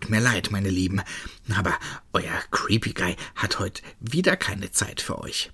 tut 0.00 0.10
mir 0.10 0.20
leid, 0.20 0.50
meine 0.50 0.70
Lieben, 0.70 1.02
aber 1.54 1.78
euer 2.12 2.40
Creepy 2.50 2.92
Guy 2.92 3.16
hat 3.36 3.58
heute 3.58 3.82
wieder 4.00 4.36
keine 4.36 4.70
Zeit 4.72 5.00
für 5.00 5.20
euch. 5.20 5.52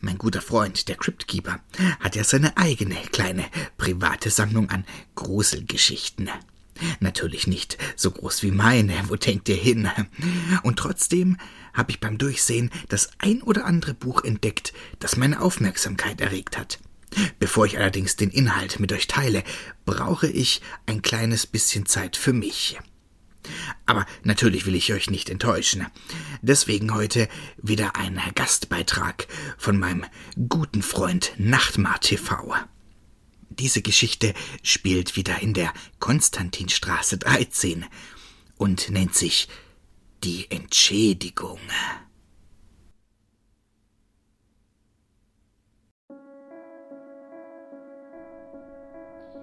Mein 0.00 0.18
guter 0.18 0.40
Freund, 0.40 0.86
der 0.88 0.96
Cryptkeeper, 0.96 1.58
hat 1.98 2.14
ja 2.14 2.22
seine 2.22 2.56
eigene 2.56 2.94
kleine 3.10 3.44
private 3.76 4.30
Sammlung 4.30 4.70
an 4.70 4.84
Gruselgeschichten. 5.16 6.30
Natürlich 7.00 7.46
nicht 7.46 7.76
so 7.96 8.10
groß 8.12 8.42
wie 8.44 8.52
meine, 8.52 8.94
wo 9.08 9.16
denkt 9.16 9.48
ihr 9.48 9.56
hin? 9.56 9.90
Und 10.62 10.78
trotzdem 10.78 11.36
habe 11.72 11.90
ich 11.90 11.98
beim 11.98 12.18
Durchsehen 12.18 12.70
das 12.88 13.10
ein 13.18 13.42
oder 13.42 13.64
andere 13.64 13.94
Buch 13.94 14.22
entdeckt, 14.22 14.72
das 15.00 15.16
meine 15.16 15.40
Aufmerksamkeit 15.40 16.20
erregt 16.20 16.56
hat. 16.56 16.78
Bevor 17.38 17.66
ich 17.66 17.78
allerdings 17.78 18.16
den 18.16 18.30
Inhalt 18.30 18.78
mit 18.78 18.92
euch 18.92 19.08
teile, 19.08 19.42
brauche 19.86 20.28
ich 20.28 20.60
ein 20.84 21.02
kleines 21.02 21.46
bisschen 21.46 21.86
Zeit 21.86 22.16
für 22.16 22.32
mich. 22.32 22.78
Aber 23.86 24.06
natürlich 24.22 24.66
will 24.66 24.74
ich 24.74 24.92
euch 24.92 25.10
nicht 25.10 25.30
enttäuschen. 25.30 25.86
Deswegen 26.42 26.94
heute 26.94 27.28
wieder 27.56 27.96
ein 27.96 28.20
Gastbeitrag 28.34 29.26
von 29.58 29.78
meinem 29.78 30.04
guten 30.48 30.82
Freund 30.82 31.32
Nachtmar 31.38 32.00
TV. 32.00 32.54
Diese 33.48 33.80
Geschichte 33.80 34.34
spielt 34.62 35.16
wieder 35.16 35.40
in 35.40 35.54
der 35.54 35.72
Konstantinstraße 35.98 37.18
13 37.18 37.86
und 38.56 38.90
nennt 38.90 39.14
sich 39.14 39.48
Die 40.24 40.50
Entschädigung. 40.50 41.60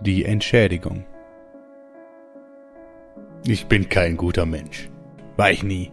Die 0.01 0.25
Entschädigung. 0.25 1.05
Ich 3.45 3.65
bin 3.65 3.89
kein 3.89 4.15
guter 4.15 4.45
Mensch. 4.45 4.89
War 5.35 5.51
ich 5.51 5.63
nie. 5.63 5.91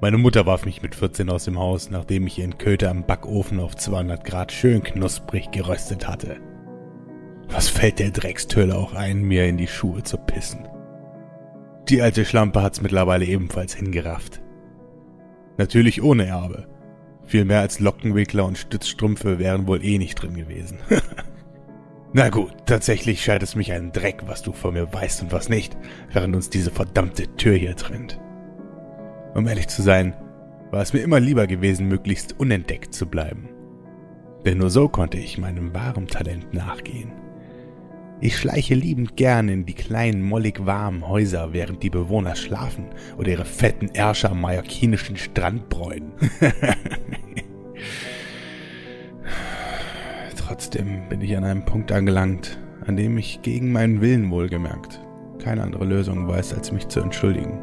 Meine 0.00 0.16
Mutter 0.16 0.46
warf 0.46 0.64
mich 0.64 0.80
mit 0.80 0.94
14 0.94 1.28
aus 1.28 1.44
dem 1.44 1.58
Haus, 1.58 1.90
nachdem 1.90 2.26
ich 2.26 2.38
ihren 2.38 2.56
Köter 2.56 2.90
am 2.90 3.04
Backofen 3.04 3.60
auf 3.60 3.76
200 3.76 4.24
Grad 4.24 4.50
schön 4.50 4.82
knusprig 4.82 5.50
geröstet 5.50 6.08
hatte. 6.08 6.38
Was 7.50 7.68
fällt 7.68 7.98
der 7.98 8.10
Dreckstölle 8.10 8.74
auch 8.74 8.94
ein, 8.94 9.20
mir 9.20 9.46
in 9.46 9.58
die 9.58 9.66
Schuhe 9.66 10.02
zu 10.02 10.16
pissen? 10.16 10.66
Die 11.90 12.00
alte 12.00 12.24
Schlampe 12.24 12.62
hat's 12.62 12.80
mittlerweile 12.80 13.26
ebenfalls 13.26 13.74
hingerafft. 13.74 14.40
Natürlich 15.58 16.02
ohne 16.02 16.24
Erbe. 16.24 16.68
Viel 17.26 17.44
mehr 17.44 17.60
als 17.60 17.80
Lockenwickler 17.80 18.46
und 18.46 18.56
Stützstrümpfe 18.56 19.38
wären 19.38 19.66
wohl 19.66 19.84
eh 19.84 19.98
nicht 19.98 20.14
drin 20.14 20.34
gewesen. 20.34 20.78
Na 22.12 22.28
gut, 22.28 22.52
tatsächlich 22.66 23.22
scheint 23.22 23.44
es 23.44 23.54
mich 23.54 23.72
ein 23.72 23.92
Dreck, 23.92 24.22
was 24.26 24.42
du 24.42 24.52
von 24.52 24.74
mir 24.74 24.92
weißt 24.92 25.22
und 25.22 25.32
was 25.32 25.48
nicht, 25.48 25.76
während 26.12 26.34
uns 26.34 26.50
diese 26.50 26.72
verdammte 26.72 27.36
Tür 27.36 27.54
hier 27.54 27.76
trennt. 27.76 28.18
Um 29.34 29.46
ehrlich 29.46 29.68
zu 29.68 29.82
sein, 29.82 30.16
war 30.72 30.82
es 30.82 30.92
mir 30.92 31.00
immer 31.00 31.20
lieber 31.20 31.46
gewesen, 31.46 31.86
möglichst 31.86 32.38
unentdeckt 32.40 32.94
zu 32.94 33.06
bleiben. 33.06 33.48
Denn 34.44 34.58
nur 34.58 34.70
so 34.70 34.88
konnte 34.88 35.18
ich 35.18 35.38
meinem 35.38 35.72
wahren 35.72 36.08
Talent 36.08 36.52
nachgehen. 36.52 37.12
Ich 38.20 38.36
schleiche 38.36 38.74
liebend 38.74 39.16
gern 39.16 39.48
in 39.48 39.64
die 39.64 39.74
kleinen, 39.74 40.20
mollig 40.20 40.66
warmen 40.66 41.06
Häuser, 41.06 41.52
während 41.52 41.82
die 41.84 41.90
Bewohner 41.90 42.34
schlafen 42.34 42.86
oder 43.18 43.30
ihre 43.30 43.44
fetten 43.44 43.88
Ärsche 43.94 44.30
am 44.30 44.40
mallorquinischen 44.40 45.16
Strand 45.16 45.68
bräuen. 45.68 46.12
Trotzdem 50.70 51.08
bin 51.08 51.20
ich 51.20 51.36
an 51.36 51.42
einem 51.42 51.64
Punkt 51.64 51.90
angelangt, 51.90 52.56
an 52.86 52.96
dem 52.96 53.18
ich 53.18 53.42
gegen 53.42 53.72
meinen 53.72 54.00
Willen 54.00 54.30
wohlgemerkt 54.30 55.00
keine 55.40 55.62
andere 55.62 55.84
Lösung 55.84 56.28
weiß, 56.28 56.54
als 56.54 56.70
mich 56.70 56.86
zu 56.86 57.00
entschuldigen. 57.00 57.58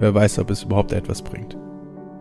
Wer 0.00 0.12
weiß, 0.12 0.38
ob 0.40 0.50
es 0.50 0.64
überhaupt 0.64 0.92
etwas 0.92 1.22
bringt. 1.22 1.56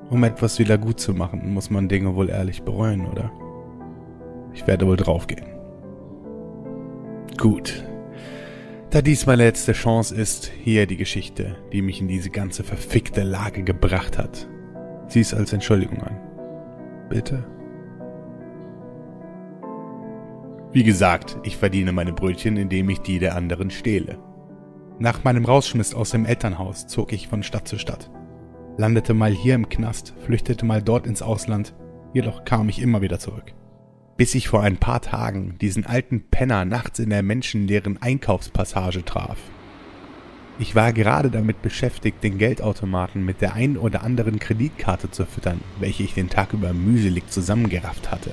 Um 0.10 0.24
etwas 0.24 0.58
wieder 0.60 0.78
gut 0.78 1.02
zu 1.02 1.14
machen, 1.14 1.54
muss 1.54 1.70
man 1.70 1.90
Dinge 1.90 2.16
wohl 2.16 2.30
ehrlich 2.30 2.64
bereuen, 2.64 3.06
oder? 3.08 3.30
Ich 4.54 4.66
werde 4.68 4.88
wohl 4.88 4.96
draufgehen. 4.96 5.48
Gut. 7.38 7.84
Da 8.92 9.02
dies 9.02 9.26
meine 9.26 9.44
letzte 9.44 9.74
Chance 9.74 10.16
ist, 10.16 10.50
hier 10.64 10.86
die 10.86 10.98
Geschichte, 10.98 11.58
die 11.74 11.82
mich 11.82 12.00
in 12.00 12.08
diese 12.08 12.30
ganze 12.30 12.64
verfickte 12.64 13.24
Lage 13.24 13.64
gebracht 13.64 14.18
hat. 14.18 14.48
Sieh 15.08 15.22
es 15.22 15.34
als 15.34 15.52
Entschuldigung 15.52 16.02
an. 16.04 16.18
Bitte? 17.10 17.44
Wie 20.74 20.84
gesagt, 20.84 21.38
ich 21.44 21.56
verdiene 21.56 21.92
meine 21.92 22.14
Brötchen, 22.14 22.58
indem 22.58 22.90
ich 22.90 22.98
die 22.98 23.20
der 23.20 23.36
anderen 23.36 23.70
stehle. 23.70 24.18
Nach 24.98 25.24
meinem 25.24 25.46
Rausschmiss 25.46 25.94
aus 25.94 26.10
dem 26.10 26.26
Elternhaus 26.26 26.88
zog 26.88 27.14
ich 27.14 27.28
von 27.28 27.44
Stadt 27.44 27.68
zu 27.68 27.78
Stadt. 27.78 28.10
Landete 28.78 29.14
mal 29.14 29.32
hier 29.32 29.54
im 29.54 29.70
Knast, 29.70 30.16
flüchtete 30.26 30.66
mal 30.66 30.82
dort 30.82 31.06
ins 31.06 31.22
Ausland, 31.22 31.76
jedoch 32.12 32.44
kam 32.44 32.70
ich 32.70 32.82
immer 32.82 33.04
wieder 33.04 33.20
zurück. 33.20 33.54
Bis 34.18 34.34
ich 34.34 34.48
vor 34.48 34.64
ein 34.64 34.78
paar 34.78 35.02
Tagen 35.02 35.60
diesen 35.62 35.86
alten 35.86 36.24
Penner 36.32 36.66
nachts 36.66 36.98
in 36.98 37.12
der 37.12 37.22
menschenleeren 37.22 38.02
Einkaufspassage 38.02 39.06
traf. 39.06 39.38
Ich 40.58 40.76
war 40.76 40.92
gerade 40.92 41.30
damit 41.30 41.62
beschäftigt, 41.62 42.24
den 42.24 42.40
Geldautomaten 42.40 43.24
mit 43.24 43.42
der 43.42 43.54
ein 43.54 43.78
oder 43.78 44.02
anderen 44.02 44.40
Kreditkarte 44.40 45.12
zu 45.12 45.28
füttern, 45.28 45.62
welche 45.80 46.02
ich 46.02 46.16
den 46.16 46.30
Tag 46.30 46.54
über 46.54 46.74
mühselig 46.74 47.30
zusammengerafft 47.30 48.10
hatte. 48.10 48.32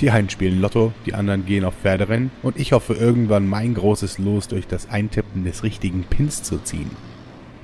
Die 0.00 0.10
spielen 0.30 0.62
Lotto, 0.62 0.94
die 1.04 1.12
anderen 1.12 1.44
gehen 1.44 1.62
auf 1.62 1.74
Pferderennen 1.74 2.30
und 2.42 2.58
ich 2.58 2.72
hoffe 2.72 2.94
irgendwann 2.94 3.46
mein 3.46 3.74
großes 3.74 4.16
Los 4.16 4.48
durch 4.48 4.66
das 4.66 4.88
Eintippen 4.88 5.44
des 5.44 5.62
richtigen 5.62 6.04
Pins 6.04 6.42
zu 6.42 6.56
ziehen. 6.56 6.90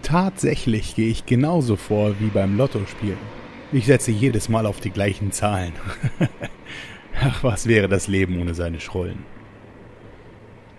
Tatsächlich 0.02 0.94
gehe 0.94 1.08
ich 1.08 1.24
genauso 1.24 1.76
vor 1.76 2.20
wie 2.20 2.26
beim 2.26 2.58
Lottospielen. 2.58 3.16
Ich 3.72 3.86
setze 3.86 4.10
jedes 4.10 4.50
Mal 4.50 4.66
auf 4.66 4.80
die 4.80 4.90
gleichen 4.90 5.32
Zahlen. 5.32 5.72
Ach, 7.22 7.42
was 7.42 7.68
wäre 7.68 7.88
das 7.88 8.06
Leben 8.06 8.38
ohne 8.38 8.54
seine 8.54 8.80
Schrullen? 8.80 9.24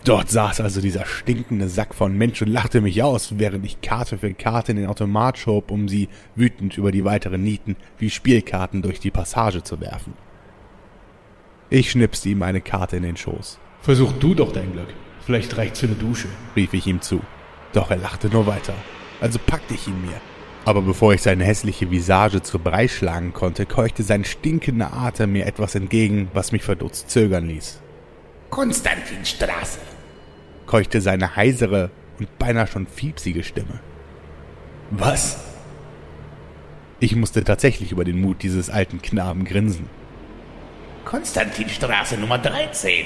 Dort 0.06 0.29
saß 0.29 0.62
also 0.62 0.79
dieser 0.79 1.06
stinkende 1.06 1.69
Sack 1.69 1.96
von 1.96 2.16
Mensch 2.16 2.40
und 2.44 2.50
lachte 2.50 2.81
mich 2.81 3.01
aus, 3.01 3.40
während 3.40 3.66
ich 3.66 3.81
Karte 3.81 4.19
für 4.19 4.31
Karte 4.35 4.73
in 4.73 4.78
den 4.78 4.88
Automat 4.88 5.40
schob, 5.40 5.72
um 5.72 5.90
sie 5.90 6.07
wütend 6.35 6.78
über 6.78 6.91
die 6.91 7.03
weiteren 7.03 7.41
Nieten 7.41 7.75
wie 7.97 8.12
Spielkarten 8.12 8.84
durch 8.84 9.00
die 9.00 9.12
Passage 9.12 9.63
zu 9.63 9.81
werfen. 9.81 10.13
Ich 11.69 11.91
schnipste 11.91 12.29
ihm 12.29 12.43
eine 12.43 12.61
Karte 12.61 12.96
in 12.96 13.03
den 13.03 13.17
Schoß. 13.17 13.59
Versuch 13.81 14.14
du 14.14 14.34
doch 14.34 14.53
dein 14.53 14.72
Glück. 14.72 14.87
Vielleicht 15.25 15.58
reicht's 15.58 15.81
für 15.81 15.87
eine 15.87 15.96
Dusche, 15.96 16.29
rief 16.55 16.73
ich 16.73 16.87
ihm 16.87 17.02
zu. 17.02 17.19
Doch 17.73 17.91
er 17.91 17.97
lachte 17.97 18.29
nur 18.29 18.47
weiter. 18.47 18.73
Also 19.19 19.37
packte 19.46 19.73
ich 19.73 19.87
ihn 19.87 20.02
mir. 20.02 20.22
Aber 20.64 20.81
bevor 20.81 21.14
ich 21.14 21.22
seine 21.22 21.43
hässliche 21.43 21.91
Visage 21.91 22.41
zu 22.41 22.59
Brei 22.59 22.87
schlagen 22.87 23.34
konnte, 23.34 23.66
keuchte 23.66 24.03
sein 24.03 24.23
stinkender 24.23 24.93
Atem 24.93 25.34
mir 25.34 25.46
etwas 25.46 25.75
entgegen, 25.75 26.29
was 26.34 26.53
mich 26.53 26.64
verdutzt 26.64 27.09
zögern 27.09 27.47
ließ. 27.47 27.81
Konstantinstraße, 28.49 29.79
keuchte 30.66 31.02
seine 31.02 31.35
heisere 31.35 31.90
und 32.20 32.37
beinahe 32.40 32.67
schon 32.67 32.87
fiepsige 32.87 33.43
Stimme. 33.43 33.79
Was? 34.91 35.37
Ich 37.02 37.16
musste 37.16 37.43
tatsächlich 37.43 37.91
über 37.91 38.05
den 38.05 38.22
Mut 38.22 38.41
dieses 38.41 38.70
alten 38.70 39.02
Knaben 39.02 39.43
grinsen. 39.43 39.90
Konstantinstraße 41.08 42.18
Nummer 42.18 42.38
13. 42.38 43.06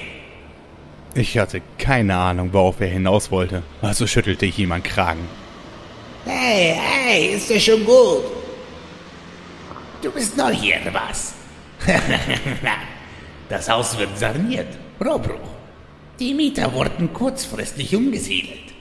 Ich 1.14 1.38
hatte 1.38 1.62
keine 1.78 2.16
Ahnung, 2.16 2.52
worauf 2.52 2.82
er 2.82 2.88
hinaus 2.88 3.30
wollte, 3.30 3.62
also 3.84 4.08
schüttelte 4.08 4.48
ich 4.48 4.58
ihm 4.58 4.72
an 4.72 4.82
Kragen. 4.82 5.28
Hey, 6.26 6.80
hey, 6.82 7.36
ist 7.36 7.52
ja 7.52 7.60
schon 7.60 7.86
gut. 7.86 8.24
Du 10.02 10.10
bist 10.10 10.36
neu 10.36 10.52
hier, 10.52 10.80
was? 10.92 11.36
das 13.50 13.70
Haus 13.70 13.96
wird 14.00 14.18
saniert. 14.18 14.80
Rohbruch. 15.00 15.52
Die 16.20 16.34
Mieter 16.34 16.74
wurden 16.74 17.14
kurzfristig 17.14 17.96
umgesiedelt. 17.96 18.74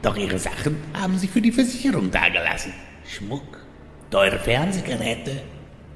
Doch 0.00 0.16
ihre 0.16 0.38
Sachen 0.38 0.76
haben 0.94 1.18
sie 1.18 1.26
für 1.26 1.42
die 1.42 1.50
Versicherung 1.50 2.08
dagelassen. 2.08 2.72
Schmuck, 3.04 3.66
teure 4.12 4.38
Fernsehgeräte. 4.38 5.42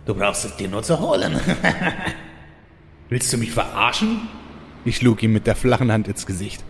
Du 0.04 0.12
brauchst 0.12 0.44
es 0.44 0.56
dir 0.56 0.66
nur 0.66 0.82
zu 0.82 0.98
holen. 0.98 1.38
Willst 3.12 3.30
du 3.30 3.36
mich 3.36 3.52
verarschen? 3.52 4.26
Ich 4.86 4.96
schlug 4.96 5.22
ihm 5.22 5.34
mit 5.34 5.46
der 5.46 5.54
flachen 5.54 5.92
Hand 5.92 6.08
ins 6.08 6.24
Gesicht. 6.24 6.64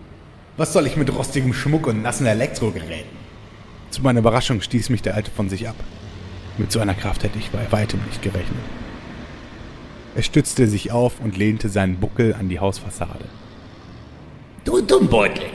Was 0.56 0.72
soll 0.72 0.88
ich 0.88 0.96
mit 0.96 1.14
rostigem 1.14 1.54
Schmuck 1.54 1.86
und 1.86 2.02
nassen 2.02 2.26
Elektrogeräten? 2.26 3.16
Zu 3.90 4.02
meiner 4.02 4.18
Überraschung 4.18 4.60
stieß 4.60 4.90
mich 4.90 5.02
der 5.02 5.14
Alte 5.14 5.30
von 5.30 5.48
sich 5.48 5.68
ab. 5.68 5.76
Mit 6.58 6.72
so 6.72 6.80
einer 6.80 6.94
Kraft 6.94 7.22
hätte 7.22 7.38
ich 7.38 7.50
bei 7.50 7.70
weitem 7.70 8.00
nicht 8.08 8.22
gerechnet. 8.22 8.58
Er 10.16 10.24
stützte 10.24 10.66
sich 10.66 10.90
auf 10.90 11.20
und 11.20 11.36
lehnte 11.36 11.68
seinen 11.68 11.98
Buckel 11.98 12.34
an 12.34 12.48
die 12.48 12.58
Hausfassade. 12.58 13.26
Du 14.64 14.80
Dummbeutel! 14.80 15.46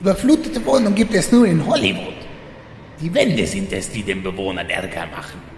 Überflutete 0.00 0.66
Wohnung 0.66 0.96
gibt 0.96 1.14
es 1.14 1.30
nur 1.30 1.46
in 1.46 1.64
Hollywood. 1.64 2.26
Die 3.00 3.14
Wände 3.14 3.46
sind 3.46 3.72
es, 3.72 3.88
die 3.88 4.02
den 4.02 4.24
Bewohnern 4.24 4.68
Ärger 4.68 5.06
machen. 5.06 5.53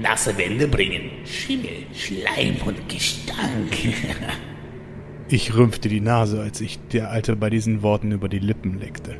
Nasse 0.00 0.36
Wände 0.38 0.66
bringen 0.66 1.10
Schimmel, 1.26 1.84
Schleim 1.92 2.56
und 2.64 2.88
Gestank. 2.88 3.76
ich 5.28 5.54
rümpfte 5.54 5.88
die 5.90 6.00
Nase, 6.00 6.40
als 6.40 6.60
ich 6.62 6.78
der 6.92 7.10
Alte 7.10 7.36
bei 7.36 7.50
diesen 7.50 7.82
Worten 7.82 8.10
über 8.12 8.28
die 8.28 8.38
Lippen 8.38 8.78
leckte. 8.78 9.16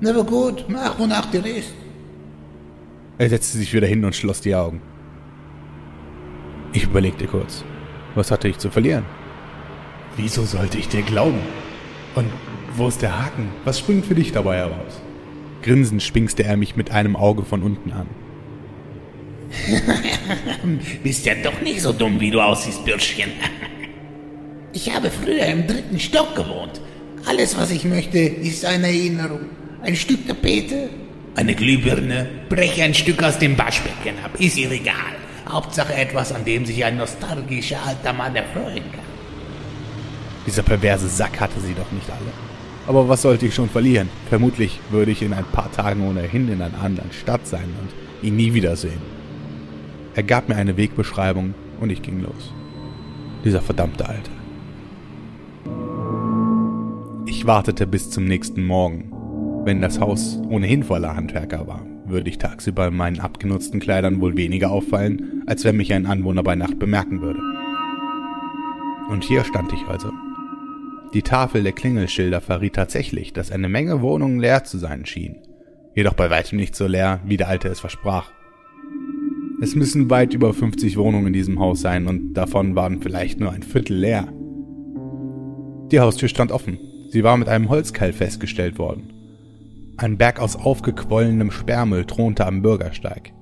Na 0.00 0.10
aber 0.10 0.24
gut, 0.24 0.64
mach 0.68 0.98
wonach 0.98 1.30
dir 1.30 1.46
ist. 1.46 1.72
Er 3.16 3.28
setzte 3.28 3.58
sich 3.58 3.72
wieder 3.72 3.86
hin 3.86 4.04
und 4.04 4.16
schloss 4.16 4.40
die 4.40 4.56
Augen. 4.56 4.82
Ich 6.72 6.84
überlegte 6.84 7.26
kurz. 7.26 7.64
Was 8.16 8.32
hatte 8.32 8.48
ich 8.48 8.58
zu 8.58 8.70
verlieren? 8.70 9.04
Wieso 10.16 10.44
sollte 10.44 10.78
ich 10.78 10.88
dir 10.88 11.02
glauben? 11.02 11.38
Und 12.16 12.28
wo 12.76 12.88
ist 12.88 13.02
der 13.02 13.24
Haken? 13.24 13.50
Was 13.64 13.78
springt 13.78 14.06
für 14.06 14.16
dich 14.16 14.32
dabei 14.32 14.56
heraus? 14.56 15.00
Grinsend 15.62 16.02
schwingste 16.02 16.42
er 16.42 16.56
mich 16.56 16.74
mit 16.74 16.90
einem 16.90 17.14
Auge 17.14 17.44
von 17.44 17.62
unten 17.62 17.92
an. 17.92 18.08
Bist 21.02 21.26
ja 21.26 21.34
doch 21.42 21.60
nicht 21.60 21.80
so 21.80 21.92
dumm, 21.92 22.20
wie 22.20 22.30
du 22.30 22.40
aussiehst, 22.40 22.84
Bürschchen. 22.84 23.30
ich 24.72 24.94
habe 24.94 25.10
früher 25.10 25.46
im 25.46 25.66
dritten 25.66 25.98
Stock 25.98 26.34
gewohnt. 26.34 26.80
Alles, 27.26 27.56
was 27.56 27.70
ich 27.70 27.84
möchte, 27.84 28.18
ist 28.18 28.64
eine 28.64 28.88
Erinnerung. 28.88 29.46
Ein 29.82 29.96
Stück 29.96 30.26
Tapete, 30.26 30.90
eine 31.34 31.54
Glühbirne, 31.54 32.28
breche 32.48 32.84
ein 32.84 32.94
Stück 32.94 33.22
aus 33.22 33.38
dem 33.38 33.58
Waschbecken 33.58 34.18
ab, 34.24 34.32
ist 34.38 34.56
ihr 34.56 34.70
egal. 34.70 34.94
Hauptsache 35.48 35.94
etwas, 35.94 36.32
an 36.32 36.44
dem 36.44 36.64
sich 36.64 36.84
ein 36.84 36.96
nostalgischer 36.96 37.78
alter 37.84 38.12
Mann 38.12 38.34
erfreuen 38.34 38.84
kann. 38.92 39.04
Dieser 40.46 40.62
perverse 40.62 41.08
Sack 41.08 41.40
hatte 41.40 41.60
sie 41.60 41.74
doch 41.74 41.90
nicht 41.92 42.08
alle. 42.10 42.32
Aber 42.86 43.08
was 43.08 43.22
sollte 43.22 43.46
ich 43.46 43.54
schon 43.54 43.68
verlieren? 43.68 44.08
Vermutlich 44.28 44.78
würde 44.90 45.10
ich 45.10 45.22
in 45.22 45.32
ein 45.32 45.44
paar 45.44 45.72
Tagen 45.72 46.06
ohnehin 46.06 46.48
in 46.48 46.60
einer 46.60 46.82
anderen 46.82 47.12
Stadt 47.12 47.46
sein 47.46 47.74
und 47.80 48.26
ihn 48.26 48.36
nie 48.36 48.52
wiedersehen. 48.52 49.13
Er 50.16 50.22
gab 50.22 50.48
mir 50.48 50.56
eine 50.56 50.76
Wegbeschreibung 50.76 51.54
und 51.80 51.90
ich 51.90 52.02
ging 52.02 52.20
los. 52.20 52.52
Dieser 53.44 53.60
verdammte 53.60 54.08
Alte. 54.08 54.30
Ich 57.26 57.46
wartete 57.46 57.86
bis 57.86 58.10
zum 58.10 58.24
nächsten 58.24 58.64
Morgen. 58.64 59.10
Wenn 59.64 59.80
das 59.80 59.98
Haus 59.98 60.38
ohnehin 60.48 60.84
voller 60.84 61.16
Handwerker 61.16 61.66
war, 61.66 61.84
würde 62.04 62.30
ich 62.30 62.38
tagsüber 62.38 62.86
in 62.88 62.96
meinen 62.96 63.18
abgenutzten 63.18 63.80
Kleidern 63.80 64.20
wohl 64.20 64.36
weniger 64.36 64.70
auffallen, 64.70 65.42
als 65.46 65.64
wenn 65.64 65.76
mich 65.76 65.92
ein 65.92 66.06
Anwohner 66.06 66.42
bei 66.42 66.54
Nacht 66.54 66.78
bemerken 66.78 67.20
würde. 67.20 67.40
Und 69.10 69.24
hier 69.24 69.44
stand 69.44 69.72
ich 69.72 69.84
also. 69.88 70.10
Die 71.12 71.22
Tafel 71.22 71.62
der 71.62 71.72
Klingelschilder 71.72 72.40
verriet 72.40 72.74
tatsächlich, 72.74 73.32
dass 73.32 73.50
eine 73.50 73.68
Menge 73.68 74.00
Wohnungen 74.00 74.38
leer 74.38 74.64
zu 74.64 74.78
sein 74.78 75.06
schien. 75.06 75.36
Jedoch 75.94 76.14
bei 76.14 76.30
weitem 76.30 76.58
nicht 76.58 76.76
so 76.76 76.86
leer, 76.86 77.20
wie 77.24 77.36
der 77.36 77.48
Alte 77.48 77.68
es 77.68 77.80
versprach. 77.80 78.30
Es 79.60 79.74
müssen 79.74 80.10
weit 80.10 80.34
über 80.34 80.52
50 80.52 80.96
Wohnungen 80.96 81.28
in 81.28 81.32
diesem 81.32 81.60
Haus 81.60 81.80
sein 81.80 82.06
und 82.06 82.34
davon 82.34 82.74
waren 82.74 83.00
vielleicht 83.00 83.40
nur 83.40 83.52
ein 83.52 83.62
Viertel 83.62 83.96
leer. 83.96 84.28
Die 85.90 86.00
Haustür 86.00 86.28
stand 86.28 86.50
offen. 86.50 86.78
Sie 87.10 87.22
war 87.22 87.36
mit 87.36 87.48
einem 87.48 87.68
Holzkeil 87.68 88.12
festgestellt 88.12 88.78
worden. 88.78 89.12
Ein 89.96 90.18
Berg 90.18 90.40
aus 90.40 90.56
aufgequollenem 90.56 91.52
Sperrmüll 91.52 92.04
thronte 92.04 92.46
am 92.46 92.62
Bürgersteig. 92.62 93.32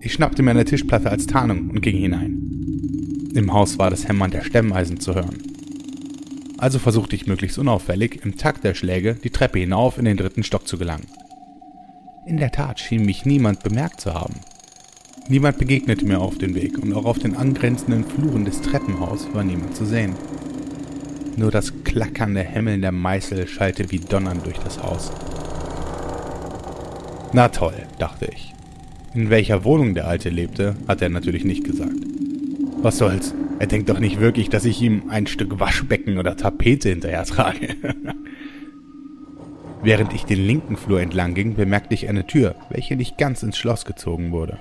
Ich 0.00 0.14
schnappte 0.14 0.42
mir 0.42 0.52
eine 0.52 0.64
Tischplatte 0.64 1.10
als 1.10 1.26
Tarnung 1.26 1.70
und 1.70 1.82
ging 1.82 1.96
hinein. 1.96 3.30
Im 3.34 3.52
Haus 3.52 3.78
war 3.78 3.90
das 3.90 4.08
Hämmern 4.08 4.30
der 4.30 4.44
Stemmeisen 4.44 4.98
zu 4.98 5.14
hören. 5.14 5.42
Also 6.56 6.78
versuchte 6.78 7.16
ich 7.16 7.26
möglichst 7.26 7.58
unauffällig, 7.58 8.24
im 8.24 8.36
Takt 8.36 8.64
der 8.64 8.74
Schläge 8.74 9.16
die 9.22 9.30
Treppe 9.30 9.58
hinauf 9.58 9.98
in 9.98 10.06
den 10.06 10.16
dritten 10.16 10.42
Stock 10.42 10.66
zu 10.66 10.78
gelangen. 10.78 11.06
In 12.26 12.38
der 12.38 12.52
Tat 12.52 12.80
schien 12.80 13.04
mich 13.04 13.26
niemand 13.26 13.62
bemerkt 13.62 14.00
zu 14.00 14.14
haben. 14.14 14.40
Niemand 15.26 15.56
begegnete 15.56 16.04
mir 16.04 16.20
auf 16.20 16.36
dem 16.36 16.54
Weg 16.54 16.78
und 16.78 16.92
auch 16.92 17.06
auf 17.06 17.18
den 17.18 17.34
angrenzenden 17.34 18.04
Fluren 18.04 18.44
des 18.44 18.60
Treppenhauses 18.60 19.32
war 19.32 19.42
niemand 19.42 19.74
zu 19.74 19.86
sehen. 19.86 20.14
Nur 21.36 21.50
das 21.50 21.72
klackernde 21.82 22.42
Hämmeln 22.42 22.82
der 22.82 22.92
Meißel 22.92 23.48
schallte 23.48 23.90
wie 23.90 24.00
Donnern 24.00 24.42
durch 24.44 24.58
das 24.58 24.82
Haus. 24.82 25.10
Na 27.32 27.48
toll, 27.48 27.74
dachte 27.98 28.28
ich. 28.32 28.54
In 29.14 29.30
welcher 29.30 29.64
Wohnung 29.64 29.94
der 29.94 30.08
Alte 30.08 30.28
lebte, 30.28 30.76
hat 30.86 31.00
er 31.00 31.08
natürlich 31.08 31.44
nicht 31.44 31.64
gesagt. 31.64 31.96
Was 32.82 32.98
soll's? 32.98 33.34
Er 33.58 33.66
denkt 33.66 33.88
doch 33.88 34.00
nicht 34.00 34.20
wirklich, 34.20 34.50
dass 34.50 34.66
ich 34.66 34.82
ihm 34.82 35.04
ein 35.08 35.26
Stück 35.26 35.58
Waschbecken 35.58 36.18
oder 36.18 36.36
Tapete 36.36 36.90
hinterher 36.90 37.24
trage. 37.24 37.76
Während 39.82 40.12
ich 40.12 40.24
den 40.24 40.46
linken 40.46 40.76
Flur 40.76 41.00
entlang 41.00 41.34
ging, 41.34 41.54
bemerkte 41.54 41.94
ich 41.94 42.08
eine 42.08 42.26
Tür, 42.26 42.56
welche 42.68 42.96
nicht 42.96 43.16
ganz 43.16 43.42
ins 43.42 43.56
Schloss 43.56 43.84
gezogen 43.84 44.32
wurde. 44.32 44.58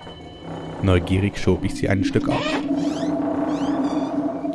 Neugierig 0.84 1.38
schob 1.38 1.64
ich 1.64 1.76
sie 1.76 1.88
ein 1.88 2.04
Stück 2.04 2.28
auf. 2.28 2.46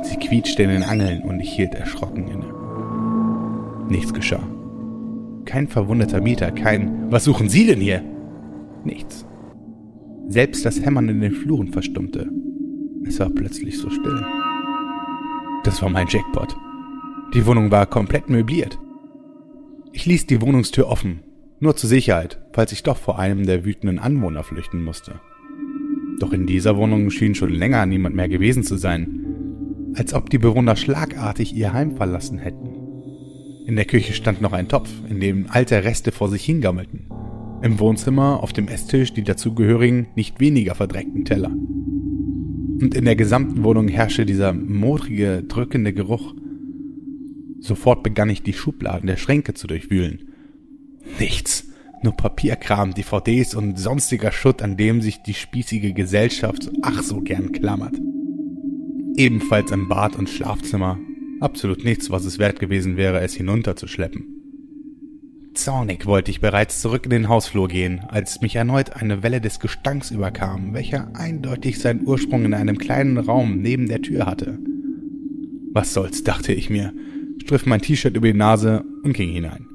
Sie 0.02 0.16
quietschte 0.16 0.62
in 0.62 0.68
den 0.68 0.82
Angeln 0.82 1.22
und 1.22 1.40
ich 1.40 1.50
hielt 1.50 1.74
erschrocken 1.74 2.28
inne. 2.28 3.88
Nichts 3.88 4.12
geschah. 4.12 4.46
Kein 5.46 5.66
verwundeter 5.66 6.20
Mieter, 6.20 6.50
kein 6.52 7.10
Was 7.10 7.24
suchen 7.24 7.48
Sie 7.48 7.66
denn 7.66 7.80
hier? 7.80 8.02
Nichts. 8.84 9.26
Selbst 10.28 10.66
das 10.66 10.84
Hämmern 10.84 11.08
in 11.08 11.22
den 11.22 11.32
Fluren 11.32 11.72
verstummte. 11.72 12.28
Es 13.06 13.18
war 13.18 13.30
plötzlich 13.30 13.78
so 13.78 13.88
still. 13.88 14.22
Das 15.64 15.80
war 15.80 15.88
mein 15.88 16.08
Jackpot. 16.08 16.54
Die 17.32 17.46
Wohnung 17.46 17.70
war 17.70 17.86
komplett 17.86 18.28
möbliert. 18.28 18.78
Ich 19.92 20.04
ließ 20.04 20.26
die 20.26 20.42
Wohnungstür 20.42 20.88
offen, 20.88 21.20
nur 21.60 21.74
zur 21.76 21.88
Sicherheit, 21.88 22.42
falls 22.52 22.72
ich 22.72 22.82
doch 22.82 22.98
vor 22.98 23.18
einem 23.18 23.46
der 23.46 23.64
wütenden 23.64 23.98
Anwohner 23.98 24.44
flüchten 24.44 24.84
musste. 24.84 25.20
Doch 26.18 26.32
in 26.32 26.46
dieser 26.46 26.76
Wohnung 26.76 27.10
schien 27.10 27.34
schon 27.34 27.52
länger 27.52 27.86
niemand 27.86 28.16
mehr 28.16 28.28
gewesen 28.28 28.62
zu 28.62 28.76
sein, 28.76 29.24
als 29.94 30.14
ob 30.14 30.30
die 30.30 30.38
Bewohner 30.38 30.76
schlagartig 30.76 31.54
ihr 31.54 31.72
Heim 31.72 31.96
verlassen 31.96 32.38
hätten. 32.38 32.68
In 33.66 33.76
der 33.76 33.84
Küche 33.84 34.14
stand 34.14 34.40
noch 34.40 34.52
ein 34.52 34.68
Topf, 34.68 34.90
in 35.08 35.20
dem 35.20 35.46
alte 35.48 35.84
Reste 35.84 36.10
vor 36.10 36.28
sich 36.28 36.44
hingammelten. 36.44 37.08
Im 37.62 37.78
Wohnzimmer 37.78 38.42
auf 38.42 38.52
dem 38.52 38.68
Esstisch 38.68 39.12
die 39.12 39.24
dazugehörigen, 39.24 40.06
nicht 40.14 40.40
weniger 40.40 40.74
verdreckten 40.74 41.24
Teller. 41.24 41.50
Und 41.50 42.94
in 42.94 43.04
der 43.04 43.16
gesamten 43.16 43.64
Wohnung 43.64 43.88
herrschte 43.88 44.24
dieser 44.24 44.52
modrige, 44.52 45.42
drückende 45.46 45.92
Geruch. 45.92 46.34
Sofort 47.60 48.02
begann 48.04 48.30
ich 48.30 48.42
die 48.42 48.52
Schubladen 48.52 49.08
der 49.08 49.16
Schränke 49.16 49.54
zu 49.54 49.66
durchwühlen. 49.66 50.28
Nichts, 51.18 51.67
nur 52.04 52.16
Papierkram, 52.16 52.94
DVDs 52.94 53.54
und 53.54 53.78
sonstiger 53.78 54.32
Schutt, 54.32 54.62
an 54.62 54.76
dem 54.76 55.02
sich 55.02 55.22
die 55.22 55.34
spießige 55.34 55.92
Gesellschaft 55.92 56.70
ach 56.82 57.02
so 57.02 57.20
gern 57.20 57.52
klammert. 57.52 57.94
Ebenfalls 59.16 59.70
im 59.70 59.88
Bad 59.88 60.16
und 60.16 60.28
Schlafzimmer 60.28 60.98
Absolut 61.40 61.84
nichts, 61.84 62.10
was 62.10 62.24
es 62.24 62.38
wert 62.38 62.58
gewesen 62.58 62.96
wäre, 62.96 63.20
es 63.20 63.34
hinunterzuschleppen. 63.34 64.24
Zornig 65.54 66.06
wollte 66.06 66.30
ich 66.30 66.40
bereits 66.40 66.80
zurück 66.80 67.04
in 67.04 67.10
den 67.10 67.28
Hausflur 67.28 67.68
gehen, 67.68 68.00
als 68.08 68.40
mich 68.40 68.56
erneut 68.56 68.94
eine 68.94 69.22
Welle 69.22 69.40
des 69.40 69.60
Gestanks 69.60 70.10
überkam, 70.10 70.72
welcher 70.74 71.14
eindeutig 71.14 71.78
seinen 71.78 72.06
Ursprung 72.06 72.44
in 72.44 72.54
einem 72.54 72.78
kleinen 72.78 73.18
Raum 73.18 73.60
neben 73.60 73.88
der 73.88 74.02
Tür 74.02 74.26
hatte. 74.26 74.58
Was 75.72 75.94
soll's, 75.94 76.24
dachte 76.24 76.52
ich 76.52 76.70
mir, 76.70 76.92
striff 77.42 77.66
mein 77.66 77.80
T-Shirt 77.82 78.16
über 78.16 78.28
die 78.28 78.38
Nase 78.38 78.84
und 79.02 79.12
ging 79.12 79.30
hinein. 79.30 79.67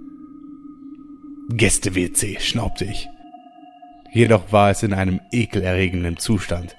Gäste-WC, 1.50 2.39
schnaubte 2.39 2.85
ich. 2.85 3.09
Jedoch 4.12 4.51
war 4.51 4.71
es 4.71 4.83
in 4.83 4.93
einem 4.93 5.19
ekelerregenden 5.31 6.17
Zustand. 6.17 6.75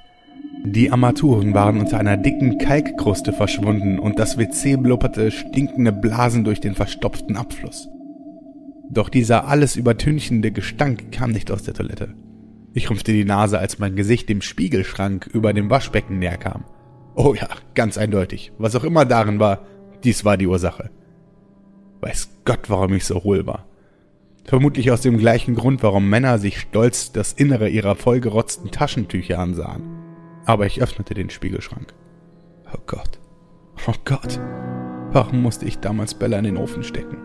Die 0.64 0.90
Armaturen 0.90 1.52
waren 1.52 1.78
unter 1.78 1.98
einer 1.98 2.16
dicken 2.16 2.58
Kalkkruste 2.58 3.32
verschwunden 3.32 3.98
und 3.98 4.18
das 4.18 4.38
WC 4.38 4.76
blubberte 4.76 5.30
stinkende 5.30 5.92
Blasen 5.92 6.44
durch 6.44 6.60
den 6.60 6.74
verstopften 6.74 7.36
Abfluss. 7.36 7.88
Doch 8.90 9.08
dieser 9.08 9.46
alles 9.46 9.76
übertünchende 9.76 10.52
Gestank 10.52 11.12
kam 11.12 11.32
nicht 11.32 11.50
aus 11.50 11.64
der 11.64 11.74
Toilette. 11.74 12.14
Ich 12.72 12.88
rümpfte 12.88 13.12
die 13.12 13.24
Nase, 13.24 13.58
als 13.58 13.78
mein 13.78 13.96
Gesicht 13.96 14.28
dem 14.28 14.40
Spiegelschrank 14.40 15.28
über 15.32 15.52
dem 15.52 15.68
Waschbecken 15.70 16.18
näher 16.18 16.38
kam. 16.38 16.64
Oh 17.14 17.34
ja, 17.34 17.48
ganz 17.74 17.98
eindeutig. 17.98 18.52
Was 18.58 18.74
auch 18.74 18.84
immer 18.84 19.04
darin 19.04 19.38
war, 19.38 19.66
dies 20.02 20.24
war 20.24 20.36
die 20.36 20.46
Ursache. 20.46 20.90
Weiß 22.00 22.30
Gott, 22.44 22.70
warum 22.70 22.94
ich 22.94 23.04
so 23.04 23.22
hohl 23.22 23.46
war. 23.46 23.66
Vermutlich 24.44 24.90
aus 24.90 25.00
dem 25.00 25.16
gleichen 25.16 25.54
Grund, 25.54 25.82
warum 25.82 26.08
Männer 26.08 26.38
sich 26.38 26.60
stolz 26.60 27.12
das 27.12 27.32
Innere 27.32 27.68
ihrer 27.68 27.96
vollgerotzten 27.96 28.70
Taschentücher 28.70 29.38
ansahen. 29.38 29.82
Aber 30.44 30.66
ich 30.66 30.82
öffnete 30.82 31.14
den 31.14 31.30
Spiegelschrank. 31.30 31.94
Oh 32.72 32.78
Gott. 32.86 33.18
Oh 33.88 33.94
Gott. 34.04 34.38
Warum 35.12 35.42
musste 35.42 35.64
ich 35.64 35.78
damals 35.78 36.14
Bella 36.14 36.38
in 36.38 36.44
den 36.44 36.56
Ofen 36.58 36.82
stecken? 36.82 37.16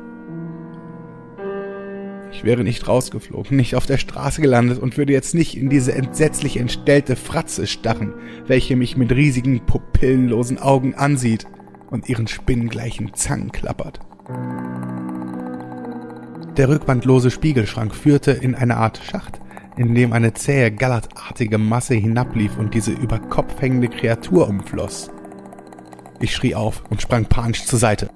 Ich 2.31 2.43
wäre 2.43 2.63
nicht 2.63 2.87
rausgeflogen, 2.87 3.57
nicht 3.57 3.75
auf 3.75 3.85
der 3.85 3.97
Straße 3.97 4.41
gelandet 4.41 4.79
und 4.79 4.97
würde 4.97 5.11
jetzt 5.11 5.35
nicht 5.35 5.57
in 5.57 5.69
diese 5.69 5.93
entsetzlich 5.93 6.57
entstellte 6.57 7.15
Fratze 7.15 7.67
stachen, 7.67 8.13
welche 8.45 8.75
mich 8.75 8.95
mit 8.95 9.11
riesigen 9.11 9.65
pupillenlosen 9.65 10.59
Augen 10.59 10.93
ansieht 10.93 11.47
und 11.89 12.07
ihren 12.07 12.27
spinnengleichen 12.27 13.13
Zangen 13.13 13.51
klappert. 13.51 13.99
Der 16.59 16.67
rückwandlose 16.67 17.31
Spiegelschrank 17.31 17.95
führte 17.95 18.31
in 18.31 18.53
eine 18.53 18.75
Art 18.75 18.99
Schacht, 19.09 19.39
in 19.77 19.95
dem 19.95 20.11
eine 20.11 20.33
zähe, 20.33 20.71
gallertartige 20.71 21.57
Masse 21.57 21.95
hinablief 21.95 22.57
und 22.57 22.73
diese 22.73 22.91
über 22.91 23.17
Kopf 23.17 23.61
hängende 23.61 23.87
Kreatur 23.87 24.45
umfloss. 24.49 25.09
Ich 26.19 26.35
schrie 26.35 26.55
auf 26.55 26.83
und 26.89 27.01
sprang 27.01 27.27
panisch 27.27 27.63
zur 27.63 27.79
Seite. 27.79 28.09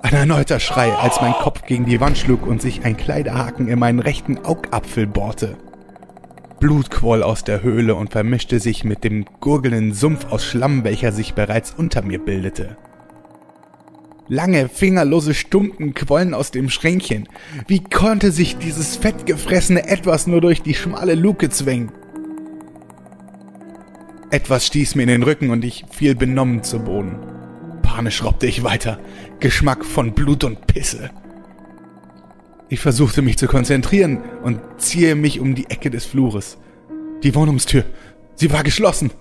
Ein 0.00 0.14
erneuter 0.14 0.58
Schrei, 0.58 0.90
als 0.90 1.20
mein 1.20 1.34
Kopf 1.34 1.66
gegen 1.66 1.84
die 1.84 2.00
Wand 2.00 2.16
schlug 2.16 2.46
und 2.46 2.62
sich 2.62 2.86
ein 2.86 2.96
Kleiderhaken 2.96 3.68
in 3.68 3.78
meinen 3.78 4.00
rechten 4.00 4.38
Augapfel 4.42 5.06
bohrte. 5.06 5.58
Blut 6.58 6.90
quoll 6.90 7.22
aus 7.22 7.44
der 7.44 7.62
Höhle 7.62 7.94
und 7.94 8.10
vermischte 8.10 8.58
sich 8.58 8.84
mit 8.84 9.04
dem 9.04 9.26
gurgelnden 9.40 9.92
Sumpf 9.92 10.32
aus 10.32 10.46
Schlamm, 10.46 10.82
welcher 10.82 11.12
sich 11.12 11.34
bereits 11.34 11.74
unter 11.76 12.00
mir 12.00 12.24
bildete. 12.24 12.78
Lange, 14.28 14.68
fingerlose 14.68 15.34
Stumpen 15.34 15.94
quollen 15.94 16.34
aus 16.34 16.50
dem 16.50 16.68
Schränkchen. 16.68 17.28
Wie 17.68 17.82
konnte 17.82 18.32
sich 18.32 18.58
dieses 18.58 18.96
fettgefressene 18.96 19.86
Etwas 19.86 20.26
nur 20.26 20.40
durch 20.40 20.62
die 20.62 20.74
schmale 20.74 21.14
Luke 21.14 21.48
zwängen? 21.48 21.92
Etwas 24.30 24.66
stieß 24.66 24.96
mir 24.96 25.04
in 25.04 25.08
den 25.08 25.22
Rücken 25.22 25.50
und 25.50 25.64
ich 25.64 25.84
fiel 25.90 26.16
benommen 26.16 26.64
zu 26.64 26.80
Boden. 26.80 27.18
Panisch 27.82 28.24
robbte 28.24 28.48
ich 28.48 28.64
weiter. 28.64 28.98
Geschmack 29.38 29.84
von 29.84 30.12
Blut 30.12 30.42
und 30.42 30.66
Pisse. 30.66 31.10
Ich 32.68 32.80
versuchte 32.80 33.22
mich 33.22 33.38
zu 33.38 33.46
konzentrieren 33.46 34.18
und 34.42 34.58
ziehe 34.78 35.14
mich 35.14 35.38
um 35.38 35.54
die 35.54 35.70
Ecke 35.70 35.88
des 35.88 36.04
Flures. 36.04 36.58
Die 37.22 37.36
Wohnungstür. 37.36 37.84
Sie 38.34 38.52
war 38.52 38.64
geschlossen. 38.64 39.12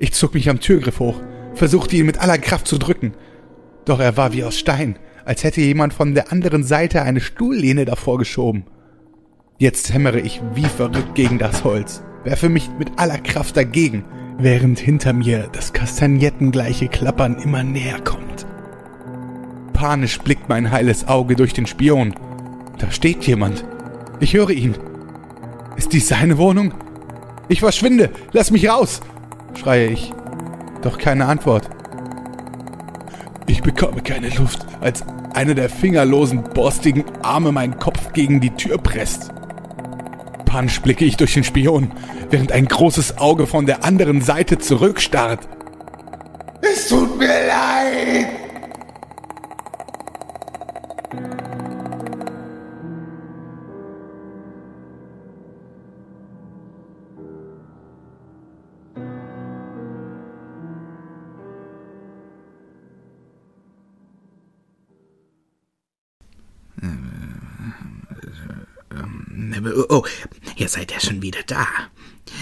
Ich 0.00 0.12
zog 0.12 0.34
mich 0.34 0.50
am 0.50 0.58
Türgriff 0.58 0.98
hoch, 0.98 1.20
versuchte 1.54 1.94
ihn 1.94 2.06
mit 2.06 2.18
aller 2.18 2.38
Kraft 2.38 2.66
zu 2.66 2.78
drücken. 2.78 3.14
Doch 3.84 4.00
er 4.00 4.16
war 4.16 4.32
wie 4.32 4.44
aus 4.44 4.58
Stein, 4.58 4.96
als 5.24 5.44
hätte 5.44 5.60
jemand 5.60 5.94
von 5.94 6.14
der 6.14 6.32
anderen 6.32 6.64
Seite 6.64 7.02
eine 7.02 7.20
Stuhllehne 7.20 7.84
davor 7.84 8.18
geschoben. 8.18 8.64
Jetzt 9.58 9.92
hämmere 9.92 10.20
ich 10.20 10.40
wie 10.54 10.64
verrückt 10.64 11.14
gegen 11.14 11.38
das 11.38 11.64
Holz, 11.64 12.02
werfe 12.24 12.48
mich 12.48 12.68
mit 12.78 12.98
aller 12.98 13.18
Kraft 13.18 13.56
dagegen, 13.56 14.04
während 14.38 14.78
hinter 14.78 15.12
mir 15.12 15.48
das 15.52 15.72
kastagnetengleiche 15.72 16.88
Klappern 16.88 17.36
immer 17.36 17.62
näher 17.62 18.00
kommt. 18.00 18.46
Panisch 19.72 20.18
blickt 20.20 20.48
mein 20.48 20.70
heiles 20.70 21.08
Auge 21.08 21.34
durch 21.36 21.52
den 21.52 21.66
Spion. 21.66 22.14
Da 22.78 22.90
steht 22.90 23.24
jemand. 23.24 23.64
Ich 24.20 24.34
höre 24.34 24.50
ihn. 24.50 24.76
Ist 25.76 25.92
dies 25.92 26.08
seine 26.08 26.38
Wohnung? 26.38 26.74
Ich 27.48 27.60
verschwinde! 27.60 28.10
Lass 28.32 28.50
mich 28.50 28.68
raus! 28.68 29.00
schreie 29.54 29.88
ich. 29.88 30.12
Doch 30.82 30.98
keine 30.98 31.26
Antwort. 31.26 31.68
Ich 33.52 33.62
bekomme 33.62 34.00
keine 34.00 34.30
Luft, 34.30 34.64
als 34.80 35.04
einer 35.34 35.52
der 35.52 35.68
fingerlosen, 35.68 36.42
borstigen 36.42 37.04
Arme 37.20 37.52
meinen 37.52 37.78
Kopf 37.78 38.14
gegen 38.14 38.40
die 38.40 38.48
Tür 38.48 38.78
presst. 38.78 39.30
Panisch 40.46 40.80
blicke 40.80 41.04
ich 41.04 41.18
durch 41.18 41.34
den 41.34 41.44
Spion, 41.44 41.92
während 42.30 42.50
ein 42.50 42.64
großes 42.64 43.18
Auge 43.18 43.46
von 43.46 43.66
der 43.66 43.84
anderen 43.84 44.22
Seite 44.22 44.56
zurückstarrt. 44.56 45.46
Es 46.62 46.88
tut 46.88 47.18
mir 47.18 47.26
leid! 47.26 48.41
Oh, 69.88 70.06
ihr 70.56 70.68
seid 70.68 70.92
ja 70.92 71.00
schon 71.00 71.22
wieder 71.22 71.42
da. 71.42 71.66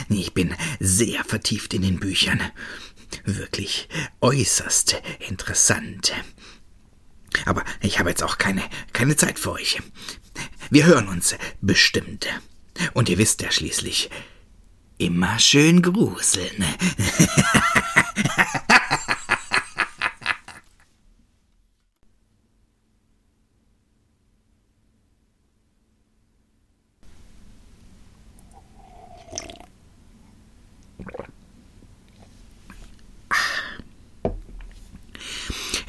Ich 0.09 0.35
bin 0.35 0.55
sehr 0.79 1.25
vertieft 1.25 1.75
in 1.75 1.83
den 1.83 1.99
Büchern. 1.99 2.41
Wirklich 3.25 3.89
äußerst 4.21 5.03
interessant. 5.29 6.13
Aber 7.47 7.65
ich 7.81 7.99
habe 7.99 8.11
jetzt 8.11 8.23
auch 8.23 8.39
keine, 8.39 8.63
keine 8.93 9.17
Zeit 9.17 9.39
für 9.39 9.53
euch. 9.53 9.81
Wir 10.71 10.87
hören 10.87 11.09
uns 11.09 11.35
bestimmt. 11.61 12.29
Und 12.95 13.09
ihr 13.09 13.19
wisst 13.19 13.43
ja 13.43 13.51
schließlich, 13.51 14.11
immer 14.99 15.39
schön 15.39 15.83
gruseln. 15.83 16.65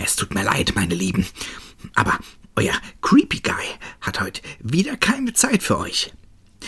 Es 0.04 0.11
tut 0.22 0.36
mir 0.36 0.44
leid, 0.44 0.74
meine 0.76 0.94
Lieben, 0.94 1.26
aber 1.96 2.20
euer 2.56 2.76
Creepy 3.02 3.40
Guy 3.40 3.66
hat 4.02 4.22
heute 4.22 4.40
wieder 4.60 4.96
keine 4.96 5.34
Zeit 5.34 5.64
für 5.64 5.80
euch. 5.80 6.14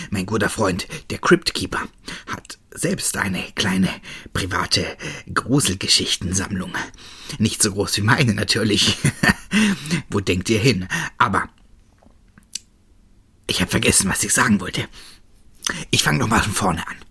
Mein 0.10 0.26
guter 0.26 0.50
Freund, 0.50 0.88
der 1.12 1.20
Crypt 1.20 1.54
Keeper, 1.54 1.84
hat 2.26 2.58
selbst 2.72 3.16
eine 3.16 3.44
kleine 3.54 3.90
private 4.34 4.98
Gruselgeschichtensammlung. 5.32 6.74
Nicht 7.38 7.62
so 7.62 7.74
groß 7.74 7.98
wie 7.98 8.02
meine 8.02 8.34
natürlich. 8.34 8.98
Wo 10.10 10.20
denkt 10.20 10.50
ihr 10.50 10.60
hin? 10.60 10.88
Aber 11.20 11.48
ich 13.46 13.62
habe 13.62 13.70
vergessen, 13.70 14.10
was 14.10 14.24
ich 14.24 14.34
sagen 14.34 14.62
wollte. 14.62 14.88
Ich 15.92 16.02
fange 16.02 16.18
noch 16.18 16.28
mal 16.28 16.42
von 16.42 16.54
vorne 16.54 16.88
an. 16.88 17.03